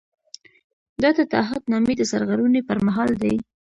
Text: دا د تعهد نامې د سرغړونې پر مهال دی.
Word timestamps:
دا 1.01 1.09
د 1.17 1.19
تعهد 1.31 1.61
نامې 1.71 1.93
د 1.97 2.01
سرغړونې 2.11 2.61
پر 2.67 2.77
مهال 2.87 3.11
دی. 3.23 3.35